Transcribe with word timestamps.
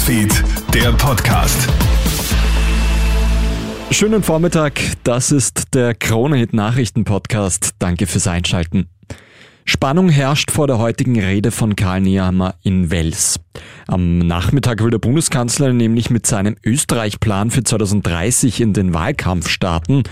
Newsfeed, 0.00 0.44
der 0.72 0.92
Podcast. 0.92 1.68
Schönen 3.90 4.22
Vormittag, 4.22 4.80
das 5.04 5.30
ist 5.30 5.74
der 5.74 5.94
Kronehit 5.94 6.54
Nachrichten 6.54 7.04
Podcast. 7.04 7.72
Danke 7.78 8.06
fürs 8.06 8.26
Einschalten. 8.26 8.88
Spannung 9.66 10.08
herrscht 10.08 10.50
vor 10.50 10.66
der 10.66 10.78
heutigen 10.78 11.20
Rede 11.20 11.50
von 11.50 11.76
Karl 11.76 12.00
Nehammer 12.00 12.54
in 12.62 12.90
Wels. 12.90 13.40
Am 13.88 14.20
Nachmittag 14.20 14.82
will 14.82 14.90
der 14.90 14.98
Bundeskanzler 14.98 15.74
nämlich 15.74 16.08
mit 16.08 16.26
seinem 16.26 16.56
Österreich-Plan 16.64 17.50
für 17.50 17.62
2030 17.62 18.62
in 18.62 18.72
den 18.72 18.94
Wahlkampf 18.94 19.50
starten. 19.50 20.04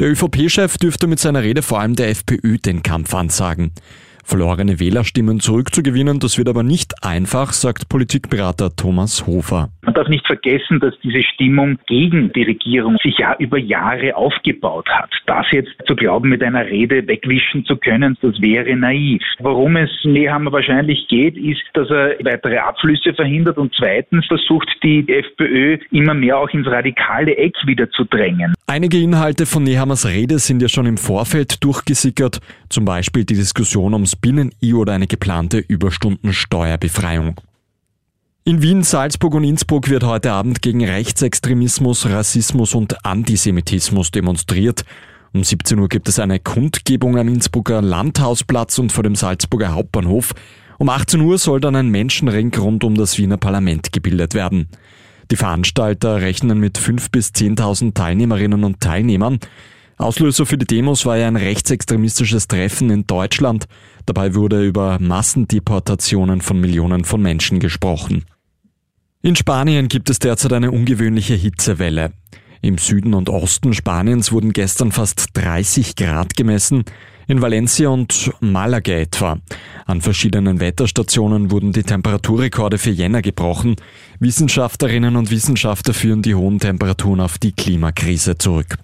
Der 0.00 0.10
ÖVP-Chef 0.10 0.76
dürfte 0.78 1.06
mit 1.06 1.20
seiner 1.20 1.44
Rede 1.44 1.62
vor 1.62 1.78
allem 1.78 1.94
der 1.94 2.08
FPÖ 2.08 2.58
den 2.58 2.82
Kampf 2.82 3.14
ansagen. 3.14 3.70
Verlorene 4.26 4.80
Wählerstimmen 4.80 5.38
zurückzugewinnen, 5.38 6.18
das 6.18 6.36
wird 6.36 6.48
aber 6.48 6.64
nicht 6.64 7.04
einfach, 7.04 7.52
sagt 7.52 7.88
Politikberater 7.88 8.74
Thomas 8.74 9.24
Hofer. 9.24 9.70
Man 9.86 9.94
darf 9.94 10.08
nicht 10.08 10.26
vergessen, 10.26 10.80
dass 10.80 10.94
diese 11.04 11.22
Stimmung 11.22 11.78
gegen 11.86 12.32
die 12.32 12.42
Regierung 12.42 12.98
sich 13.04 13.18
ja 13.18 13.36
über 13.38 13.56
Jahre 13.56 14.16
aufgebaut 14.16 14.88
hat. 14.88 15.10
Das 15.26 15.46
jetzt 15.52 15.70
zu 15.86 15.94
glauben, 15.94 16.28
mit 16.28 16.42
einer 16.42 16.66
Rede 16.66 17.06
wegwischen 17.06 17.64
zu 17.64 17.76
können, 17.76 18.18
das 18.20 18.40
wäre 18.40 18.74
naiv. 18.74 19.22
Worum 19.38 19.76
es 19.76 19.90
Nehammer 20.02 20.50
wahrscheinlich 20.50 21.06
geht, 21.06 21.36
ist, 21.36 21.62
dass 21.74 21.88
er 21.88 22.16
weitere 22.24 22.58
Abflüsse 22.58 23.14
verhindert 23.14 23.58
und 23.58 23.72
zweitens 23.76 24.26
versucht, 24.26 24.68
die 24.82 25.06
FPÖ 25.08 25.78
immer 25.92 26.14
mehr 26.14 26.38
auch 26.38 26.50
ins 26.50 26.66
radikale 26.66 27.36
Eck 27.36 27.54
wieder 27.64 27.88
zu 27.90 28.02
drängen. 28.04 28.54
Einige 28.66 28.98
Inhalte 28.98 29.46
von 29.46 29.62
Nehammers 29.62 30.04
Rede 30.08 30.40
sind 30.40 30.62
ja 30.62 30.68
schon 30.68 30.86
im 30.86 30.96
Vorfeld 30.96 31.62
durchgesickert, 31.62 32.40
zum 32.68 32.84
Beispiel 32.84 33.24
die 33.24 33.34
Diskussion 33.34 33.92
ums 33.92 34.16
Binnen-I 34.16 34.74
oder 34.74 34.94
eine 34.94 35.06
geplante 35.06 35.58
Überstundensteuerbefreiung. 35.58 37.36
In 38.48 38.62
Wien, 38.62 38.84
Salzburg 38.84 39.34
und 39.34 39.42
Innsbruck 39.42 39.90
wird 39.90 40.04
heute 40.04 40.30
Abend 40.30 40.62
gegen 40.62 40.84
Rechtsextremismus, 40.84 42.06
Rassismus 42.06 42.76
und 42.76 43.04
Antisemitismus 43.04 44.12
demonstriert. 44.12 44.84
Um 45.32 45.42
17 45.42 45.76
Uhr 45.80 45.88
gibt 45.88 46.08
es 46.08 46.20
eine 46.20 46.38
Kundgebung 46.38 47.18
am 47.18 47.26
Innsbrucker 47.26 47.82
Landhausplatz 47.82 48.78
und 48.78 48.92
vor 48.92 49.02
dem 49.02 49.16
Salzburger 49.16 49.74
Hauptbahnhof. 49.74 50.32
Um 50.78 50.88
18 50.88 51.22
Uhr 51.22 51.38
soll 51.38 51.58
dann 51.58 51.74
ein 51.74 51.88
Menschenring 51.88 52.54
rund 52.54 52.84
um 52.84 52.94
das 52.94 53.18
Wiener 53.18 53.36
Parlament 53.36 53.90
gebildet 53.90 54.34
werden. 54.34 54.68
Die 55.32 55.36
Veranstalter 55.36 56.20
rechnen 56.20 56.60
mit 56.60 56.78
5.000 56.78 57.10
bis 57.10 57.30
10.000 57.30 57.94
Teilnehmerinnen 57.94 58.62
und 58.62 58.80
Teilnehmern. 58.80 59.40
Auslöser 59.96 60.46
für 60.46 60.56
die 60.56 60.66
Demos 60.66 61.04
war 61.04 61.16
ja 61.16 61.26
ein 61.26 61.34
rechtsextremistisches 61.34 62.46
Treffen 62.46 62.90
in 62.90 63.08
Deutschland. 63.08 63.66
Dabei 64.04 64.36
wurde 64.36 64.64
über 64.64 65.00
Massendeportationen 65.00 66.42
von 66.42 66.60
Millionen 66.60 67.02
von 67.02 67.20
Menschen 67.20 67.58
gesprochen. 67.58 68.24
In 69.26 69.34
Spanien 69.34 69.88
gibt 69.88 70.08
es 70.08 70.20
derzeit 70.20 70.52
eine 70.52 70.70
ungewöhnliche 70.70 71.34
Hitzewelle. 71.34 72.12
Im 72.62 72.78
Süden 72.78 73.12
und 73.12 73.28
Osten 73.28 73.74
Spaniens 73.74 74.30
wurden 74.30 74.52
gestern 74.52 74.92
fast 74.92 75.30
30 75.32 75.96
Grad 75.96 76.36
gemessen, 76.36 76.84
in 77.26 77.42
Valencia 77.42 77.88
und 77.88 78.30
Malaga 78.38 78.92
etwa. 78.92 79.40
An 79.84 80.00
verschiedenen 80.00 80.60
Wetterstationen 80.60 81.50
wurden 81.50 81.72
die 81.72 81.82
Temperaturrekorde 81.82 82.78
für 82.78 82.90
Jänner 82.90 83.20
gebrochen. 83.20 83.74
Wissenschaftlerinnen 84.20 85.16
und 85.16 85.32
Wissenschaftler 85.32 85.92
führen 85.92 86.22
die 86.22 86.36
hohen 86.36 86.60
Temperaturen 86.60 87.18
auf 87.18 87.38
die 87.38 87.50
Klimakrise 87.50 88.38
zurück. 88.38 88.76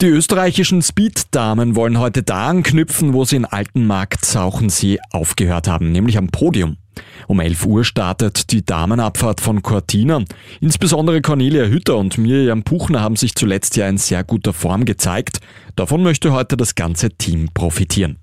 Die 0.00 0.06
österreichischen 0.06 0.80
Speed-Damen 0.80 1.76
wollen 1.76 1.98
heute 1.98 2.22
da 2.22 2.48
anknüpfen, 2.48 3.12
wo 3.12 3.26
sie 3.26 3.36
in 3.36 3.44
Altenmarkt 3.44 4.24
Sauchensee 4.24 4.98
aufgehört 5.10 5.68
haben, 5.68 5.92
nämlich 5.92 6.16
am 6.16 6.28
Podium. 6.28 6.78
Um 7.26 7.38
11 7.38 7.66
Uhr 7.66 7.84
startet 7.84 8.50
die 8.50 8.64
Damenabfahrt 8.64 9.42
von 9.42 9.60
Cortina. 9.60 10.24
Insbesondere 10.62 11.20
Cornelia 11.20 11.66
Hütter 11.66 11.98
und 11.98 12.16
Miriam 12.16 12.62
Puchner 12.62 13.02
haben 13.02 13.16
sich 13.16 13.34
zuletzt 13.34 13.76
ja 13.76 13.90
in 13.90 13.98
sehr 13.98 14.24
guter 14.24 14.54
Form 14.54 14.86
gezeigt. 14.86 15.40
Davon 15.76 16.02
möchte 16.02 16.32
heute 16.32 16.56
das 16.56 16.74
ganze 16.74 17.10
Team 17.10 17.50
profitieren. 17.52 18.16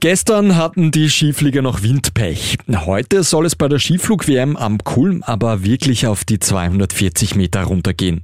Gestern 0.00 0.54
hatten 0.54 0.92
die 0.92 1.08
Skiflieger 1.08 1.60
noch 1.60 1.82
Windpech. 1.82 2.58
Heute 2.86 3.24
soll 3.24 3.46
es 3.46 3.56
bei 3.56 3.66
der 3.66 3.80
Skiflug-WM 3.80 4.56
am 4.56 4.78
Kulm 4.78 5.24
aber 5.24 5.64
wirklich 5.64 6.06
auf 6.06 6.24
die 6.24 6.38
240 6.38 7.34
Meter 7.34 7.64
runtergehen. 7.64 8.22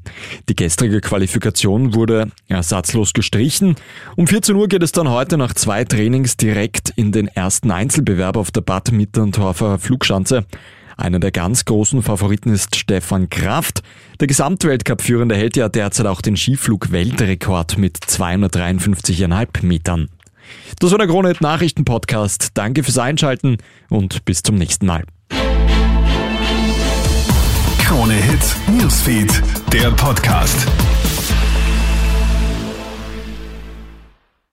Die 0.49 0.55
gestrige 0.55 1.01
Qualifikation 1.01 1.95
wurde 1.95 2.31
ersatzlos 2.47 3.13
gestrichen. 3.13 3.75
Um 4.15 4.29
14 4.29 4.55
Uhr 4.55 4.69
geht 4.69 4.85
es 4.85 4.93
dann 4.93 5.09
heute 5.09 5.37
nach 5.37 5.53
zwei 5.55 5.85
Trainings 5.85 6.37
direkt 6.37 6.91
in 6.95 7.11
den 7.11 7.27
ersten 7.27 7.73
Einzelbewerb 7.73 8.37
auf 8.37 8.53
der 8.53 8.61
Bad 8.61 8.93
Mitterndorfer 8.93 9.81
Flugschanze. 9.81 10.45
Einer 10.97 11.19
der 11.19 11.33
ganz 11.33 11.65
großen 11.65 12.05
Favoriten 12.05 12.53
ist 12.53 12.77
Stefan 12.77 13.31
Kraft. 13.31 13.83
Der 14.21 14.29
Gesamtweltcup-Führende 14.29 15.35
hält 15.35 15.57
ja 15.57 15.69
derzeit 15.69 16.07
auch 16.07 16.21
den 16.21 16.37
Skiflug-Weltrekord 16.37 17.79
mit 17.79 17.99
253,5 17.99 19.67
Metern. 19.67 20.09
Das 20.79 20.91
war 20.91 20.99
der 20.99 21.07
Kronet 21.07 21.41
Nachrichten 21.41 21.85
Podcast. 21.85 22.51
Danke 22.55 22.83
fürs 22.83 22.99
Einschalten 22.99 23.59
und 23.89 24.25
bis 24.25 24.43
zum 24.43 24.57
nächsten 24.57 24.87
Mal. 24.87 25.05
Krone 27.79 28.15
Hits, 28.15 28.57
Newsfeed, 28.67 29.43
der 29.73 29.91
Podcast. 29.93 30.67